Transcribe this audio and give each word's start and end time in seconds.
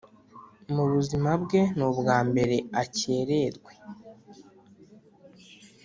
mu 0.73 0.81
ubuzima 0.87 1.29
bwe 1.43 1.61
ni 1.77 1.83
ubwa 1.89 2.17
mbere 2.29 2.55
akererwe 2.81 3.71